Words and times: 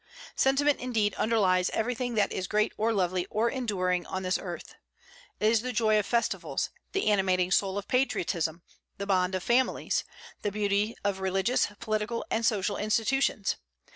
Sentiment, 0.35 0.79
indeed, 0.79 1.13
underlies 1.13 1.69
everything 1.75 2.15
that 2.15 2.31
is 2.31 2.47
great 2.47 2.73
or 2.75 2.91
lovely 2.91 3.27
or 3.27 3.51
enduring 3.51 4.03
on 4.07 4.23
this 4.23 4.39
earth. 4.39 4.73
It 5.39 5.51
is 5.51 5.61
the 5.61 5.71
joy 5.71 5.99
of 5.99 6.07
festivals, 6.07 6.71
the 6.91 7.11
animating 7.11 7.51
soul 7.51 7.77
of 7.77 7.87
patriotism, 7.87 8.63
the 8.97 9.05
bond 9.05 9.35
of 9.35 9.43
families, 9.43 10.03
the 10.41 10.51
beauty 10.51 10.95
of 11.03 11.19
religious, 11.19 11.67
political, 11.79 12.25
and 12.31 12.43
social 12.43 12.77
institutions. 12.77 13.57